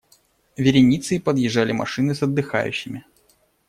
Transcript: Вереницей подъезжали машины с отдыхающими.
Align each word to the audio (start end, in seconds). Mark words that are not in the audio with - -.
Вереницей 0.57 1.19
подъезжали 1.21 1.73
машины 1.73 2.15
с 2.15 2.23
отдыхающими. 2.23 3.05